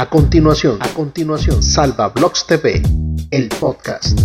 A 0.00 0.08
continuación, 0.08 0.78
a 0.80 0.88
continuación, 0.94 1.62
Salva 1.62 2.08
Blogs 2.08 2.46
TV, 2.46 2.80
el 3.30 3.50
podcast. 3.50 4.18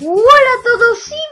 Hola 0.00 0.50
a 0.52 0.62
todos 0.62 1.08
y 1.08 1.22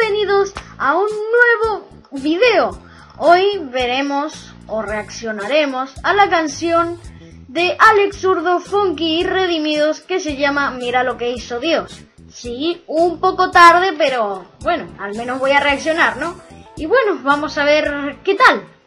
bienvenidos 0.00 0.52
a 0.76 0.96
un 0.96 1.06
nuevo 1.06 1.88
video. 2.20 2.76
Hoy 3.16 3.60
veremos 3.72 4.52
o 4.66 4.82
reaccionaremos 4.82 5.92
a 6.02 6.14
la 6.14 6.28
canción 6.28 6.98
de 7.46 7.76
Alex 7.78 8.16
Zurdo, 8.16 8.58
Funky 8.58 9.20
y 9.20 9.24
Redimidos 9.24 10.00
que 10.00 10.18
se 10.18 10.36
llama 10.36 10.72
Mira 10.72 11.04
lo 11.04 11.16
que 11.16 11.30
hizo 11.30 11.60
Dios. 11.60 12.00
Sí, 12.28 12.82
un 12.88 13.20
poco 13.20 13.52
tarde, 13.52 13.94
pero 13.96 14.46
bueno, 14.62 14.88
al 14.98 15.14
menos 15.14 15.38
voy 15.38 15.52
a 15.52 15.60
reaccionar, 15.60 16.16
¿no? 16.16 16.34
Y 16.76 16.86
bueno, 16.86 17.20
vamos 17.22 17.56
a 17.56 17.62
ver 17.62 18.16
qué 18.24 18.34
tal. 18.34 18.77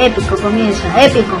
Épico 0.00 0.36
comienza, 0.36 1.04
épico. 1.04 1.36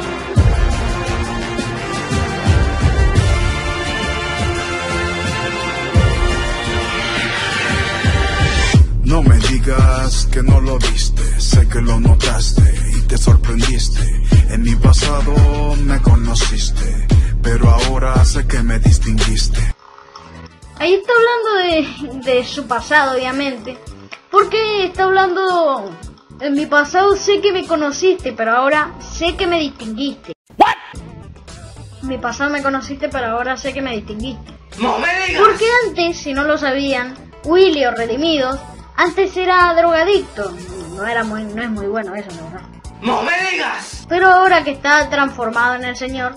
No 9.04 9.22
me 9.22 9.36
digas 9.36 10.28
que 10.32 10.42
no 10.42 10.60
lo 10.60 10.76
viste, 10.78 11.22
sé 11.40 11.68
que 11.68 11.80
lo 11.80 12.00
notaste 12.00 12.62
y 12.96 13.02
te 13.02 13.16
sorprendiste. 13.16 14.00
En 14.50 14.62
mi 14.62 14.74
pasado 14.74 15.76
me 15.84 16.02
conociste, 16.02 17.06
pero 17.40 17.70
ahora 17.70 18.24
sé 18.24 18.44
que 18.48 18.60
me 18.64 18.80
distinguiste. 18.80 19.60
Ahí 20.80 20.94
está 20.94 21.12
hablando 21.12 22.24
de, 22.24 22.32
de 22.32 22.44
su 22.44 22.66
pasado, 22.66 23.16
obviamente. 23.16 23.78
Porque 24.32 24.86
está 24.86 25.04
hablando 25.04 25.92
en 26.40 26.54
mi 26.54 26.66
pasado 26.66 27.16
sé 27.16 27.40
que 27.40 27.52
me 27.52 27.66
conociste, 27.66 28.32
pero 28.32 28.52
ahora 28.52 28.92
sé 29.00 29.36
que 29.36 29.46
me 29.46 29.58
distinguiste. 29.58 30.32
En 32.02 32.08
mi 32.08 32.18
pasado 32.18 32.50
me 32.50 32.62
conociste, 32.62 33.08
pero 33.08 33.26
ahora 33.26 33.56
sé 33.56 33.72
que 33.72 33.82
me 33.82 33.94
distinguiste. 33.94 34.52
¡No 34.78 34.98
me 34.98 35.08
digas! 35.26 35.42
Porque 35.44 35.66
antes, 35.86 36.18
si 36.18 36.32
no 36.32 36.44
lo 36.44 36.56
sabían, 36.56 37.14
Willy 37.44 37.84
o 37.86 37.90
Redimidos, 37.90 38.58
antes 38.96 39.36
era 39.36 39.74
drogadicto. 39.74 40.52
No 40.94 41.06
era 41.06 41.24
muy, 41.24 41.44
no 41.44 41.62
es 41.62 41.70
muy 41.70 41.86
bueno 41.86 42.14
eso, 42.14 42.30
la 42.36 42.42
verdad. 42.42 42.68
¡No 43.02 43.22
me 43.22 43.32
digas! 43.50 44.06
Pero 44.08 44.28
ahora 44.28 44.62
que 44.64 44.70
está 44.70 45.08
transformado 45.10 45.74
en 45.74 45.84
el 45.84 45.96
Señor, 45.96 46.36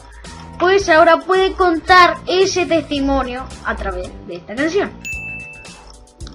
pues 0.60 0.90
ahora 0.90 1.18
puede 1.18 1.54
contar 1.54 2.18
ese 2.28 2.66
testimonio 2.66 3.46
a 3.66 3.76
través 3.76 4.10
de 4.28 4.36
esta 4.36 4.56
canción. 4.56 4.92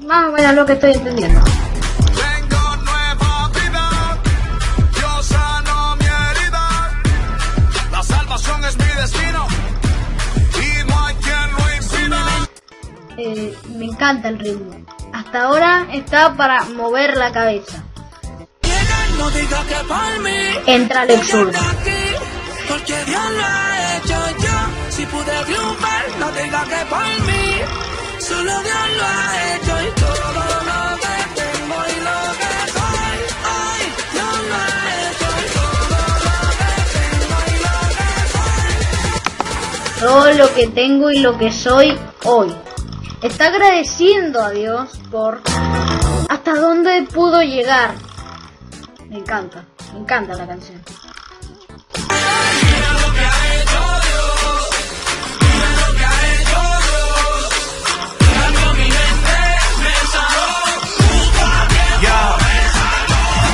Más 0.02 0.28
o 0.28 0.32
menos 0.32 0.54
lo 0.54 0.66
que 0.66 0.74
estoy 0.74 0.92
entendiendo. 0.92 1.40
Eh, 13.18 13.56
me 13.76 13.86
encanta 13.86 14.28
el 14.28 14.38
ritmo. 14.38 14.84
Hasta 15.12 15.44
ahora 15.44 15.86
está 15.92 16.34
para 16.36 16.64
mover 16.64 17.16
la 17.16 17.32
cabeza. 17.32 17.82
Entra. 20.66 21.06
Todo 40.00 40.32
lo 40.32 40.54
que 40.54 40.66
tengo 40.68 41.10
y 41.10 41.20
lo 41.20 41.38
que 41.38 41.50
soy 41.50 41.98
hoy. 42.24 42.54
Está 43.22 43.46
agradeciendo 43.46 44.42
a 44.42 44.50
Dios 44.50 44.90
por 45.10 45.40
hasta 46.28 46.54
dónde 46.54 47.02
pudo 47.12 47.40
llegar. 47.40 47.94
Me 49.08 49.18
encanta, 49.18 49.64
me 49.94 50.00
encanta 50.00 50.34
la 50.34 50.46
canción. 50.46 50.82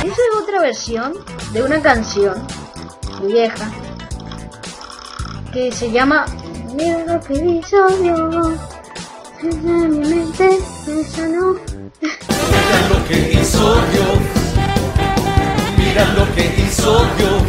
Esa 0.03 0.21
es 0.21 0.41
otra 0.41 0.59
versión 0.59 1.13
de 1.53 1.63
una 1.63 1.81
canción 1.81 2.35
vieja 3.25 3.71
que 5.53 5.71
se 5.71 5.89
llama 5.89 6.25
Mira 6.75 7.19
que 7.21 7.33
hizo 7.33 7.87
Dios. 7.99 8.72
En 9.43 9.99
mi 9.99 10.07
mente 10.07 10.59
me 10.87 11.03
sanó. 11.03 11.55
Mira 11.99 12.79
lo 12.89 13.07
que 13.09 13.33
hizo 13.33 13.75
Dios. 13.91 14.19
Mira 15.77 16.05
lo 16.13 16.33
que 16.33 16.45
hizo 16.61 17.05
Dios. 17.17 17.41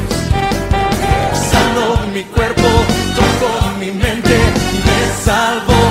Sanó 1.50 2.04
mi 2.12 2.24
cuerpo, 2.24 2.68
tocó 3.14 3.78
mi 3.78 3.92
mente, 3.92 4.36
me 4.84 5.22
salvó 5.24 5.82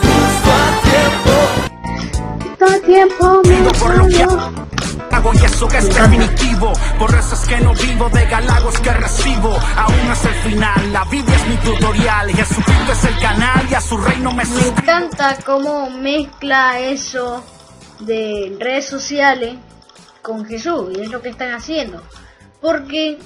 justo 0.00 0.50
a 0.50 0.68
tiempo. 0.90 2.56
Todo 2.58 2.74
el 2.74 2.82
tiempo 2.82 3.42
me 3.44 3.56
Vivo 4.08 4.55
por 5.26 5.34
lo 5.34 5.40
que 5.40 5.40
sanó. 5.40 5.40
hago 5.40 5.40
y 5.40 5.44
eso 5.44 5.68
que 5.68 5.78
es 5.78 5.94
definitivo. 5.94 6.72
Por 6.98 7.14
eso 7.14 7.34
es 7.34 7.40
que 7.46 7.60
no 7.60 7.74
vivo 7.74 8.08
de 8.10 8.26
galagos 8.26 8.78
que 8.80 8.92
recibo. 8.92 9.58
Aún 9.76 10.12
es 10.12 10.24
el 10.24 10.34
final, 10.34 10.92
la 10.92 11.04
Biblia 11.04 11.36
es 11.36 11.46
mi 11.48 11.56
tutorial. 11.56 12.30
Jesucristo 12.30 12.92
es 12.92 13.04
el 13.04 13.18
canal 13.18 13.66
y 13.70 13.74
a 13.74 13.80
su 13.80 13.96
reino 13.96 14.32
me 14.32 14.44
Me 14.44 14.68
encanta 14.68 15.36
cómo 15.44 15.90
mezcla 15.90 16.78
eso 16.80 17.44
de 18.00 18.56
redes 18.60 18.86
sociales 18.86 19.56
con 20.22 20.44
Jesús 20.44 20.90
y 20.96 21.00
es 21.00 21.10
lo 21.10 21.22
que 21.22 21.30
están 21.30 21.52
haciendo. 21.52 22.02
Porque 22.60 23.18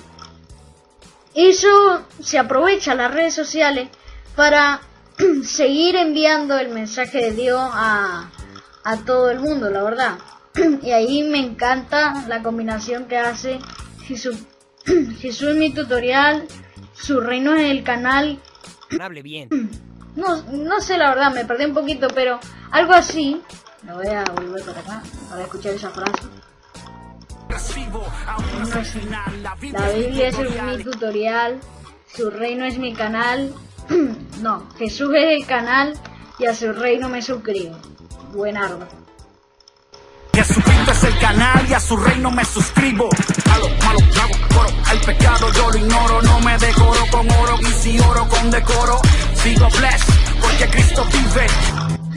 eso 1.34 2.02
se 2.22 2.38
aprovecha 2.38 2.94
las 2.94 3.12
redes 3.12 3.34
sociales 3.34 3.88
para 4.36 4.80
seguir 5.44 5.96
enviando 5.96 6.58
el 6.58 6.70
mensaje 6.70 7.18
de 7.18 7.32
Dios 7.32 7.60
a, 7.60 8.30
a 8.84 8.96
todo 8.98 9.30
el 9.30 9.40
mundo, 9.40 9.70
la 9.70 9.82
verdad. 9.82 10.18
Y 10.82 10.90
ahí 10.90 11.22
me 11.22 11.38
encanta 11.38 12.24
la 12.28 12.42
combinación 12.42 13.06
que 13.06 13.18
hace 13.18 13.58
Jesús. 14.02 14.36
Jesús 15.18 15.50
es 15.50 15.56
mi 15.56 15.70
tutorial, 15.72 16.46
su 16.94 17.20
reino 17.20 17.54
es 17.54 17.70
el 17.70 17.84
canal 17.84 18.40
Hable 18.98 19.22
bien. 19.22 19.48
no, 20.16 20.42
no 20.42 20.80
sé 20.80 20.96
la 20.96 21.10
verdad, 21.10 21.32
me 21.32 21.44
perdí 21.44 21.66
un 21.66 21.74
poquito, 21.74 22.08
pero 22.14 22.40
algo 22.70 22.92
así. 22.92 23.40
Me 23.82 23.94
voy 23.94 24.08
a 24.08 24.24
volver 24.24 24.62
para 24.62 24.80
acá 24.80 25.02
para 25.28 25.42
escuchar 25.42 25.72
esa 25.74 25.90
frase. 25.90 26.28
El 27.48 28.84
final, 28.84 29.42
la 29.42 29.54
Biblia 29.54 30.28
es 30.28 30.38
mi 30.38 30.84
tutorial. 30.84 31.60
su 32.06 32.30
reino 32.30 32.64
es 32.64 32.78
mi 32.78 32.94
canal. 32.94 33.52
no, 34.42 34.68
Jesús 34.76 35.10
es 35.16 35.40
el 35.40 35.46
canal 35.46 35.94
y 36.38 36.46
a 36.46 36.54
su 36.54 36.72
reino 36.72 37.08
me 37.08 37.22
suscribo. 37.22 37.76
Buenardo. 38.32 38.86
Es 40.90 41.04
el 41.04 41.16
canal 41.20 41.64
y 41.70 41.72
a 41.72 41.78
su 41.78 41.96
reino 41.96 42.32
me 42.32 42.44
suscribo. 42.44 43.08
A 43.48 43.58
lo 43.58 43.68
malo 43.68 44.00
trago 44.12 44.34
coro, 44.52 44.68
al 44.86 44.98
pecado 44.98 45.52
yo 45.52 45.70
lo 45.70 45.78
ignoro. 45.78 46.22
No 46.22 46.40
me 46.40 46.58
decoro 46.58 47.06
con 47.12 47.30
oro 47.30 47.60
y 47.60 47.66
si 47.66 48.00
oro 48.00 48.26
con 48.28 48.50
decoro. 48.50 49.00
Sigo 49.36 49.68
blessed 49.68 50.14
porque 50.40 50.66
Cristo 50.66 51.06
vive. 51.12 51.46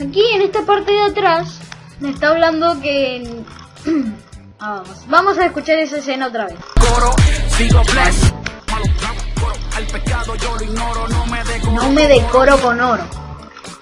Aquí 0.04 0.22
en 0.34 0.42
esta 0.42 0.62
parte 0.62 0.90
de 0.90 1.02
atrás 1.02 1.60
me 2.00 2.10
está 2.10 2.30
hablando 2.30 2.80
que... 2.80 3.44
Ah, 4.60 4.82
vamos, 4.82 5.04
vamos 5.08 5.38
a 5.38 5.46
escuchar 5.46 5.78
esa 5.78 5.98
escena 5.98 6.28
otra 6.28 6.46
vez. 6.46 6.56
Coro, 6.80 7.14
sigo 7.56 7.82
blessed. 7.82 8.32
Malo 8.70 8.86
trago 8.98 9.20
coro, 9.40 9.54
al 9.76 9.86
pecado 9.86 10.34
yo 10.36 10.56
lo 10.56 10.64
ignoro. 10.64 11.08
No 11.08 11.26
me 11.26 11.44
decoro. 11.44 11.72
No 11.72 11.90
me 11.90 12.08
decoro 12.08 12.58
con 12.60 12.80
oro. 12.80 13.04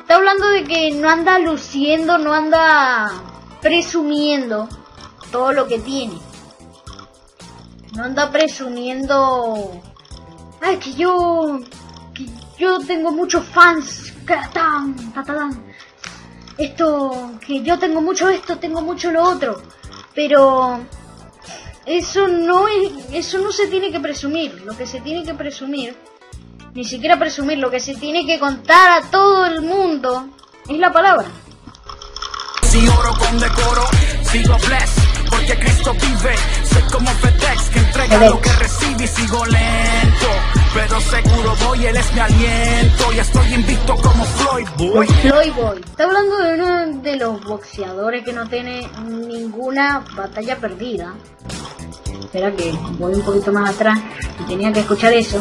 Está 0.00 0.16
hablando 0.16 0.48
de 0.48 0.64
que 0.64 0.90
no 0.90 1.08
anda 1.08 1.38
luciendo, 1.38 2.18
no 2.18 2.34
anda 2.34 3.10
presumiendo 3.60 4.68
todo 5.32 5.52
lo 5.52 5.66
que 5.66 5.80
tiene. 5.80 6.14
No 7.96 8.04
anda 8.04 8.30
presumiendo. 8.30 9.82
Ay, 10.60 10.76
que 10.76 10.92
yo. 10.92 11.58
Que 12.14 12.28
yo 12.58 12.78
tengo 12.86 13.10
muchos 13.10 13.44
fans. 13.46 14.12
Catán. 14.24 14.94
Esto. 16.56 17.32
Que 17.44 17.62
yo 17.62 17.76
tengo 17.80 18.00
mucho 18.00 18.28
esto, 18.28 18.58
tengo 18.58 18.80
mucho 18.80 19.10
lo 19.10 19.24
otro. 19.24 19.60
Pero. 20.14 20.78
Eso 21.84 22.28
no 22.28 22.68
es. 22.68 22.92
Eso 23.12 23.38
no 23.38 23.50
se 23.50 23.66
tiene 23.66 23.90
que 23.90 23.98
presumir. 23.98 24.62
Lo 24.64 24.76
que 24.76 24.86
se 24.86 25.00
tiene 25.00 25.24
que 25.24 25.34
presumir 25.34 25.96
ni 26.74 26.84
siquiera 26.84 27.18
presumir, 27.18 27.58
lo 27.58 27.70
que 27.70 27.80
se 27.80 27.94
tiene 27.94 28.24
que 28.24 28.38
contar 28.38 29.02
a 29.02 29.10
todo 29.10 29.44
el 29.46 29.60
mundo 29.60 30.28
es 30.68 30.78
la 30.78 30.92
palabra. 30.92 31.26
Con 33.18 33.38
decoro. 33.38 33.82
Sigo 34.30 34.56
porque 35.52 35.66
Cristo 35.66 35.92
vive. 35.94 36.34
Soy 36.70 36.82
como 36.92 37.10
FedEx 37.10 37.70
que 37.70 37.78
entrega 37.78 38.26
lo 38.28 38.40
que 38.40 38.52
recibe 38.52 39.04
y 39.04 39.06
sigo 39.06 39.44
lento. 39.46 40.26
Pero 40.74 41.00
seguro 41.00 41.56
voy, 41.66 41.86
él 41.86 41.96
es 41.96 42.12
mi 42.12 42.20
aliento. 42.20 43.12
Y 43.12 43.18
estoy 43.18 43.54
invicto 43.54 43.96
como 43.96 44.24
Floyd 44.24 44.68
Boy. 44.76 45.06
Floyd 45.06 45.52
Boy. 45.54 45.80
Está 45.80 46.04
hablando 46.04 46.36
de 46.38 46.54
uno 46.54 47.02
de 47.02 47.16
los 47.16 47.44
boxeadores 47.44 48.24
que 48.24 48.32
no 48.32 48.48
tiene 48.48 48.88
ninguna 49.06 50.04
batalla 50.14 50.56
perdida. 50.56 51.14
Espera 52.20 52.52
que 52.52 52.72
voy 52.98 53.14
un 53.14 53.22
poquito 53.22 53.52
más 53.52 53.70
atrás 53.74 53.98
y 54.40 54.44
tenía 54.44 54.72
que 54.72 54.80
escuchar 54.80 55.12
eso. 55.12 55.38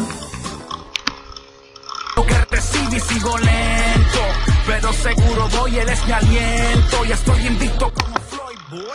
Lo 2.16 2.26
que 2.26 2.34
recibe 2.50 2.96
y 2.96 3.00
sigo 3.00 3.38
lento. 3.38 4.20
Pero 4.66 4.92
seguro 4.92 5.48
voy, 5.48 5.78
él 5.78 5.88
es 5.88 6.06
mi 6.06 6.12
aliento. 6.12 7.04
Y 7.06 7.12
estoy 7.12 7.46
invicto 7.46 7.92
como. 7.92 8.21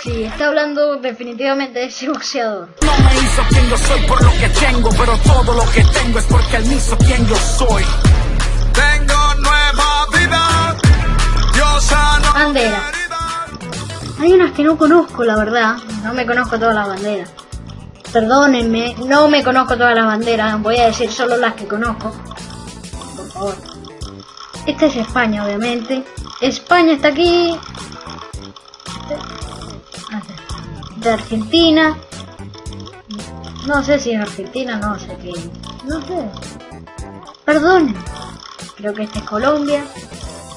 Sí, 0.02 0.24
está 0.24 0.48
hablando 0.48 0.96
definitivamente 0.98 1.80
de 1.80 1.86
ese 1.86 2.10
boxeador. 2.10 2.70
No 2.82 2.92
me 2.98 3.16
hizo 3.16 3.44
quien 3.50 3.70
yo 3.70 3.78
soy 3.78 4.02
por 4.08 4.24
lo 4.24 4.32
que 4.32 4.50
tengo, 4.50 4.90
pero 4.90 5.18
todo 5.20 5.54
lo 5.54 5.72
que 5.72 5.84
tengo 5.84 6.18
es 6.18 6.26
porque 6.26 6.58
él 6.58 6.66
me 6.66 6.76
hizo 6.76 6.98
quien 6.98 7.28
yo 7.28 7.36
soy. 7.36 7.84
Tengo 8.74 9.36
nueva 9.36 10.08
vida. 10.14 10.76
Sanó 11.80 12.34
mi 12.34 12.40
Bandera. 12.40 12.92
Hay 14.20 14.34
unas 14.34 14.52
que 14.54 14.64
no 14.64 14.78
conozco, 14.78 15.24
la 15.24 15.36
verdad. 15.36 15.78
No 16.04 16.14
me 16.14 16.26
conozco 16.26 16.58
todas 16.58 16.74
las 16.74 16.88
banderas. 16.88 17.30
Perdónenme, 18.12 18.96
no 19.06 19.28
me 19.28 19.44
conozco 19.44 19.78
todas 19.78 19.94
las 19.94 20.08
banderas. 20.08 20.60
Voy 20.60 20.78
a 20.78 20.88
decir 20.88 21.12
solo 21.12 21.38
las 21.38 21.54
que 21.54 21.68
conozco. 21.68 22.16
Por 23.16 23.32
favor. 23.32 23.56
Esta 24.66 24.88
es 24.88 24.96
España, 24.96 25.46
obviamente. 25.46 26.04
España 26.42 26.94
está 26.94 27.10
aquí. 27.10 27.58
De 31.08 31.14
Argentina. 31.14 31.98
No 33.66 33.82
sé 33.82 33.98
si 33.98 34.12
es 34.12 34.20
Argentina, 34.20 34.76
no 34.76 35.00
sé 35.00 35.18
qué. 35.22 35.32
No 35.86 36.02
sé. 36.02 36.30
Perdón. 37.46 37.96
Creo 38.76 38.94
que 38.94 39.04
esta 39.04 39.20
es 39.20 39.24
Colombia. 39.24 39.86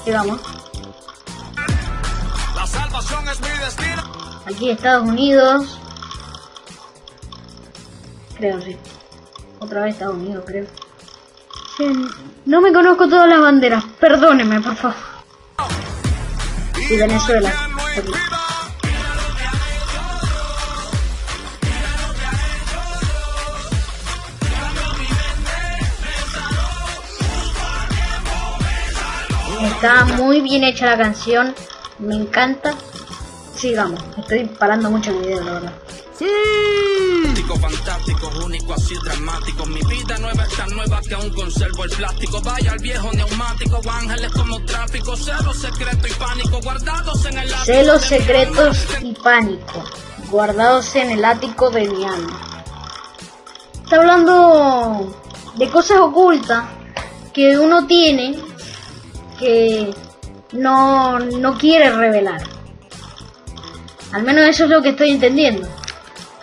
Sigamos. 0.04 0.40
La 2.56 2.66
salvación 2.66 3.28
es 3.28 3.40
mi 3.40 3.58
destino. 3.64 4.02
Aquí 4.44 4.70
Estados 4.70 5.08
Unidos. 5.08 5.78
Creo, 8.36 8.60
sí. 8.60 8.76
Otra 9.60 9.82
vez 9.82 9.94
Estados 9.94 10.16
Unidos, 10.16 10.42
creo. 10.44 10.66
Sí, 11.76 11.92
No 12.44 12.60
me 12.60 12.72
conozco 12.72 13.08
todas 13.08 13.28
las 13.28 13.40
banderas. 13.40 13.84
Perdóneme, 14.00 14.60
por 14.60 14.74
favor. 14.74 14.96
Y 16.90 16.96
Venezuela. 16.96 17.52
Aquí. 17.96 18.29
Está 29.62 30.04
muy 30.04 30.40
bien 30.40 30.64
hecha 30.64 30.86
la 30.86 30.96
canción. 30.96 31.54
Me 31.98 32.14
encanta. 32.14 32.74
Sigamos. 33.54 34.00
Estoy 34.18 34.46
parando 34.46 34.90
mucho 34.90 35.10
el 35.10 35.18
video, 35.18 35.44
la 35.44 35.52
verdad. 35.52 35.72
Así 38.74 38.94
dramático. 39.04 39.66
Mi 39.66 39.80
vida 39.80 40.16
nueva 40.18 40.44
es 40.44 40.56
tan 40.56 40.70
nueva 40.70 41.00
que 41.00 41.14
aún 41.14 41.30
conservo 41.30 41.84
el 41.84 41.90
plástico. 41.90 42.40
Vaya 42.40 42.72
al 42.72 42.78
viejo 42.78 43.10
neumático, 43.12 43.80
ángeles 43.90 44.30
como 44.32 44.64
tráfico, 44.64 45.16
cero 45.16 45.52
secreto 45.52 46.06
y 46.06 46.12
pánico, 46.12 46.60
guardados 46.62 47.24
en 47.24 47.38
el 47.38 47.52
ático 47.52 47.64
Celos 47.64 48.02
secretos 48.02 48.86
y 49.02 49.12
pánico, 49.14 49.84
guardados 50.30 50.94
en 50.94 51.10
el 51.10 51.24
ático 51.24 51.70
de 51.70 51.88
mi 51.88 52.04
alma. 52.04 52.64
Está 53.82 53.96
hablando 53.96 55.20
de 55.56 55.68
cosas 55.68 55.98
ocultas 55.98 56.64
que 57.32 57.58
uno 57.58 57.86
tiene 57.86 58.49
que 59.40 59.90
no, 60.52 61.18
no 61.18 61.58
quiere 61.58 61.90
revelar. 61.90 62.42
Al 64.12 64.22
menos 64.22 64.44
eso 64.44 64.64
es 64.64 64.70
lo 64.70 64.82
que 64.82 64.90
estoy 64.90 65.10
entendiendo. 65.10 65.66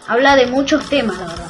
Habla 0.07 0.35
de 0.35 0.47
muchos 0.47 0.89
temas, 0.89 1.17
la 1.17 1.27
verdad. 1.27 1.47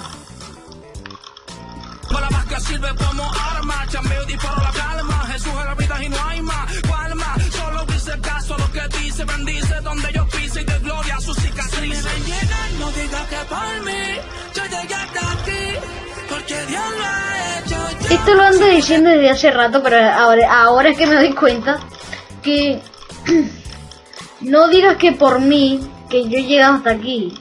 Para 2.11 2.29
más 2.29 2.45
que 2.45 2.59
sirve 2.59 2.89
como 2.95 3.23
arma, 3.55 3.85
chambeo 3.87 4.23
y 4.23 4.27
disparo 4.27 4.61
la 4.61 4.71
calma. 4.71 5.25
Jesús 5.31 5.53
es 5.59 5.65
la 5.65 5.75
vida 5.75 6.03
y 6.03 6.09
no 6.09 6.17
hay 6.25 6.41
más. 6.41 6.73
Palma, 6.89 7.35
solo 7.51 7.85
dice 7.85 8.19
caso 8.19 8.55
a 8.55 8.57
lo 8.57 8.71
que 8.71 8.81
dice, 8.99 9.23
bendice 9.23 9.75
donde 9.83 10.11
yo 10.13 10.27
pise 10.27 10.61
y 10.61 10.65
de 10.65 10.79
gloria 10.79 11.15
a 11.15 11.21
sus 11.21 11.37
cicatrices. 11.37 12.03
Si 12.03 12.21
me 12.21 12.35
rellenan, 12.35 12.79
no 12.79 12.91
digas 12.91 13.27
que 13.27 13.37
por 13.47 13.85
mí, 13.85 14.01
yo 14.55 14.63
llegué 14.65 14.95
hasta 14.95 15.31
aquí, 15.31 16.06
Esto 18.09 18.35
lo 18.35 18.43
ando 18.43 18.65
diciendo 18.67 19.09
desde 19.09 19.29
hace 19.29 19.51
rato, 19.51 19.83
pero 19.83 19.97
ahora, 19.97 20.61
ahora 20.61 20.89
es 20.89 20.97
que 20.97 21.05
me 21.05 21.15
doy 21.15 21.33
cuenta 21.33 21.79
que 22.41 22.79
no 24.41 24.69
digas 24.69 24.95
que 24.95 25.11
por 25.11 25.41
mí, 25.41 25.79
que 26.09 26.29
yo 26.29 26.37
he 26.37 26.43
llegado 26.43 26.75
hasta 26.75 26.91
aquí. 26.91 27.37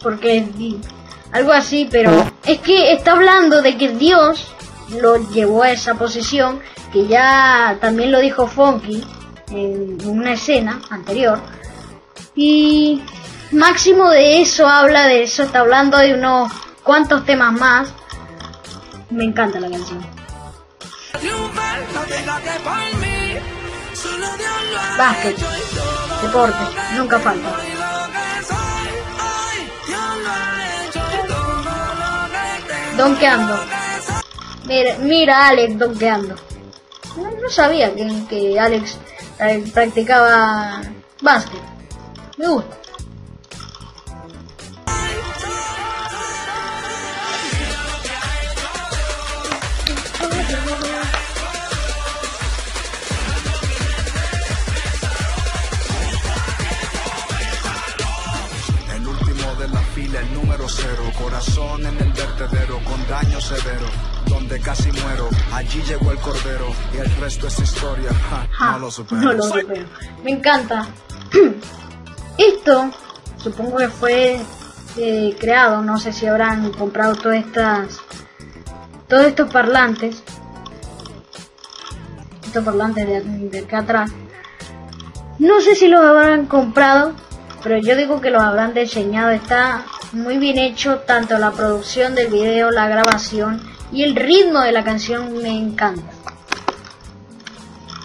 Porque 0.00 0.46
algo 1.32 1.52
así, 1.52 1.88
pero 1.90 2.30
es 2.44 2.58
que 2.60 2.92
está 2.92 3.12
hablando 3.12 3.62
de 3.62 3.76
que 3.76 3.88
Dios 3.88 4.46
lo 5.00 5.16
llevó 5.30 5.62
a 5.62 5.70
esa 5.70 5.94
posición, 5.94 6.60
que 6.92 7.06
ya 7.06 7.78
también 7.80 8.12
lo 8.12 8.20
dijo 8.20 8.46
Funky 8.46 9.02
en 9.50 9.98
una 10.06 10.34
escena 10.34 10.80
anterior. 10.90 11.40
Y 12.34 13.02
máximo 13.52 14.10
de 14.10 14.42
eso 14.42 14.68
habla 14.68 15.06
de 15.06 15.22
eso, 15.22 15.44
está 15.44 15.60
hablando 15.60 15.96
de 15.96 16.14
unos 16.14 16.52
cuantos 16.86 17.24
temas 17.26 17.52
más. 17.52 17.92
Me 19.10 19.24
encanta 19.24 19.60
la 19.60 19.68
canción. 19.68 20.06
Básquet, 24.96 25.36
deporte, 26.22 26.64
nunca 26.96 27.18
falta. 27.18 27.56
Donkeando. 32.96 33.60
Mira, 34.66 34.96
mira 34.98 35.36
a 35.38 35.48
Alex 35.48 35.78
donkeando. 35.78 36.34
No, 37.16 37.30
no 37.30 37.48
sabía 37.50 37.94
que, 37.94 38.24
que 38.28 38.58
Alex 38.58 38.96
eh, 39.38 39.64
practicaba 39.72 40.82
básquet. 41.20 41.60
Me 42.38 42.48
gusta. 42.48 42.76
Cero. 60.68 61.02
Corazón 61.20 61.86
en 61.86 61.96
el 61.98 62.12
vertedero 62.12 62.78
con 62.84 63.06
daño 63.08 63.40
severo. 63.40 63.86
Donde 64.26 64.60
casi 64.60 64.90
muero, 64.92 65.28
allí 65.52 65.82
llegó 65.82 66.10
el 66.10 66.18
cordero. 66.18 66.66
Y 66.94 66.98
el 66.98 67.10
resto 67.16 67.46
es 67.46 67.58
historia. 67.60 68.10
ja, 68.30 68.46
Ja, 68.52 68.72
no 68.72 68.78
lo 68.80 68.90
supero. 68.90 69.20
no 69.22 69.32
lo 69.32 69.42
supero. 69.42 69.86
Me 70.24 70.30
encanta. 70.32 70.86
Esto, 72.38 72.90
supongo 73.38 73.78
que 73.78 73.88
fue 73.88 74.40
eh, 74.98 75.36
creado, 75.40 75.82
no 75.82 75.98
sé 75.98 76.12
si 76.12 76.26
habrán 76.26 76.70
comprado 76.72 77.14
todas 77.14 77.38
estas, 77.38 77.98
todos 79.08 79.24
estos 79.26 79.50
parlantes, 79.50 80.22
estos 82.44 82.64
parlantes 82.64 83.06
de, 83.06 83.20
de 83.48 83.58
acá 83.60 83.78
atrás. 83.78 84.10
No 85.38 85.60
sé 85.60 85.74
si 85.74 85.88
los 85.88 86.00
habrán 86.04 86.46
comprado, 86.46 87.12
pero 87.66 87.78
yo 87.78 87.96
digo 87.96 88.20
que 88.20 88.30
los 88.30 88.40
habrán 88.40 88.74
diseñado. 88.74 89.32
Está 89.32 89.84
muy 90.12 90.38
bien 90.38 90.56
hecho, 90.56 90.98
tanto 91.00 91.36
la 91.36 91.50
producción 91.50 92.14
del 92.14 92.28
video, 92.28 92.70
la 92.70 92.86
grabación 92.86 93.60
y 93.90 94.04
el 94.04 94.14
ritmo 94.14 94.60
de 94.60 94.70
la 94.70 94.84
canción 94.84 95.36
me 95.42 95.50
encanta. 95.50 96.08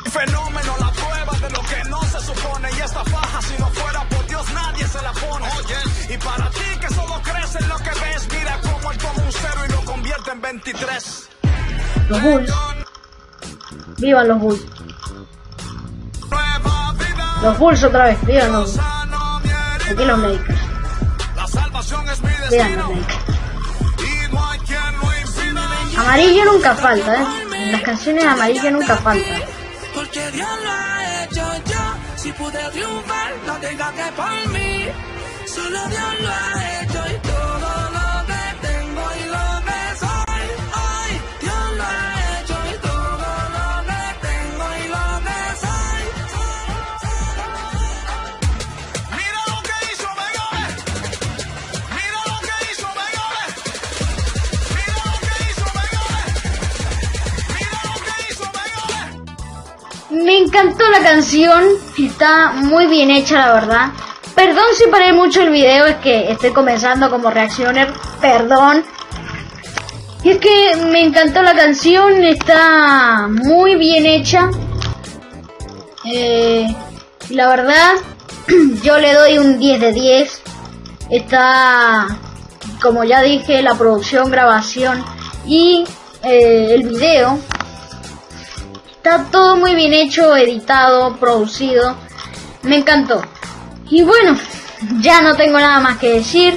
Fenómeno, 0.05 0.73
la 0.79 0.89
prueba 0.89 1.47
de 1.47 1.49
lo 1.51 1.61
que 1.61 1.89
no 1.91 2.01
se 2.01 2.19
supone. 2.21 2.69
Y 2.75 2.81
esta 2.81 3.05
faja, 3.05 3.41
si 3.43 3.53
no 3.61 3.67
fuera 3.67 4.03
por 4.09 4.25
Dios, 4.25 4.51
nadie 4.51 4.87
se 4.87 4.99
la 4.99 5.11
pone. 5.11 5.45
Oye, 5.59 6.15
y 6.15 6.17
para 6.17 6.49
ti 6.49 6.79
que 6.81 6.93
solo 6.95 7.21
crees 7.21 7.55
en 7.55 7.69
lo 7.69 7.77
que 7.77 7.89
ves, 7.91 8.27
mira 8.31 8.59
cómo 8.63 8.91
él 8.91 8.97
toma 8.97 9.23
un 9.23 9.31
cero 9.31 9.61
y 9.69 9.71
lo 9.73 9.81
convierte 9.85 10.31
en 10.31 10.41
23. 10.41 11.29
Los 12.09 12.21
Bulls. 12.23 12.53
Vivan 13.99 14.27
los 14.27 14.39
Bulls. 14.39 14.65
Los 17.43 17.59
Bulls 17.59 17.83
otra 17.83 18.05
vez. 18.05 18.25
Vivan 18.25 18.53
los 18.53 18.75
Bulls. 18.75 19.00
Aquí 19.91 20.05
los. 20.05 20.19
La 21.35 21.47
salvación 21.47 22.07
es 22.07 22.21
mi 22.21 22.29
destino. 22.29 22.93
Lakers. 22.93 23.27
Y 23.99 24.31
no 24.31 24.49
hay 24.49 24.59
quien 24.59 24.99
lo 25.01 25.17
impida. 25.19 26.01
Amarillo 26.01 26.45
nunca 26.45 26.75
falta, 26.75 27.21
¿eh? 27.21 27.25
En 27.55 27.71
las 27.73 27.81
canciones 27.81 28.23
amarillo 28.23 28.71
nunca 28.71 28.95
falta. 28.95 29.35
Porque 29.93 30.31
Dios 30.31 30.49
lo 30.63 30.71
ha 30.71 31.23
hecho 31.25 31.43
yo, 31.65 31.79
Si 32.15 32.31
pude 32.31 32.69
triunfar, 32.71 33.33
no 33.45 33.53
tenga 33.57 33.91
que 33.91 34.11
por 34.13 34.47
mí. 34.53 34.87
Solo 35.45 35.79
Dios 35.89 36.21
lo 36.21 36.29
ha 36.29 36.81
hecho 36.81 37.03
y 37.13 37.30
Me 60.11 60.37
encantó 60.37 60.83
la 60.89 60.99
canción, 60.99 61.63
está 61.97 62.51
muy 62.51 62.85
bien 62.87 63.09
hecha 63.09 63.37
la 63.37 63.53
verdad. 63.53 63.91
Perdón 64.35 64.65
si 64.75 64.89
paré 64.89 65.13
mucho 65.13 65.41
el 65.41 65.51
video, 65.51 65.85
es 65.85 65.95
que 65.97 66.29
estoy 66.29 66.51
comenzando 66.51 67.09
como 67.09 67.29
reaccioner, 67.29 67.93
perdón. 68.19 68.83
Y 70.21 70.31
es 70.31 70.37
que 70.39 70.75
me 70.91 71.01
encantó 71.01 71.41
la 71.41 71.55
canción, 71.55 72.25
está 72.25 73.29
muy 73.29 73.75
bien 73.75 74.05
hecha. 74.05 74.49
Eh, 76.03 76.67
la 77.29 77.47
verdad, 77.47 77.93
yo 78.83 78.99
le 78.99 79.13
doy 79.13 79.37
un 79.37 79.59
10 79.59 79.79
de 79.79 79.93
10. 79.93 80.41
Está, 81.09 82.17
como 82.81 83.05
ya 83.05 83.21
dije, 83.21 83.61
la 83.61 83.75
producción, 83.75 84.29
grabación 84.29 85.05
y 85.45 85.85
eh, 86.23 86.67
el 86.71 86.83
video 86.83 87.39
Está 89.03 89.25
todo 89.31 89.55
muy 89.55 89.73
bien 89.73 89.93
hecho, 89.93 90.35
editado, 90.37 91.15
producido. 91.17 91.97
Me 92.61 92.77
encantó. 92.77 93.21
Y 93.89 94.03
bueno, 94.03 94.37
ya 94.99 95.21
no 95.23 95.35
tengo 95.35 95.57
nada 95.57 95.79
más 95.79 95.97
que 95.97 96.09
decir. 96.13 96.55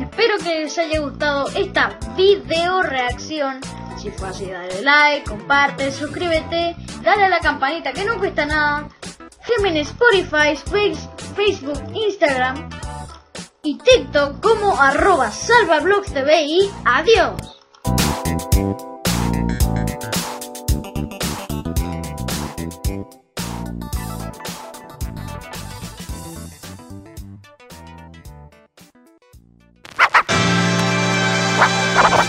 Espero 0.00 0.38
que 0.38 0.60
les 0.60 0.78
haya 0.78 1.00
gustado 1.00 1.48
esta 1.54 1.98
video 2.16 2.82
reacción. 2.82 3.60
Si 4.00 4.10
fue 4.10 4.28
así, 4.28 4.46
dale 4.46 4.80
like, 4.82 5.28
comparte, 5.28 5.92
suscríbete, 5.92 6.74
dale 7.02 7.24
a 7.24 7.28
la 7.28 7.40
campanita 7.40 7.92
que 7.92 8.04
no 8.04 8.18
cuesta 8.18 8.46
nada. 8.46 8.88
Sígueme 9.46 9.68
en 9.70 9.76
Spotify, 9.86 10.56
Face- 10.56 11.08
Facebook, 11.34 11.82
Instagram 11.94 12.68
y 13.62 13.76
TikTok 13.78 14.40
como 14.40 14.80
arroba 14.80 15.30
salvablogs.tv 15.30 16.42
y 16.44 16.70
adiós. 16.84 17.55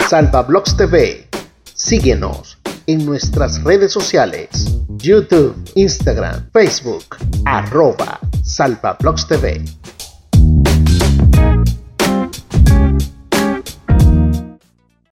Salva 0.10 0.42
Blogs 0.42 0.78
TV. 0.78 1.28
Síguenos 1.74 2.58
en 2.86 3.06
nuestras 3.06 3.62
redes 3.66 3.92
sociales. 3.92 4.78
YouTube, 4.88 5.54
Instagram, 5.76 6.50
Facebook, 6.54 7.18
arroba 7.44 8.18
Salva 8.42 8.96
Blogs 9.02 9.28
TV. 9.28 9.62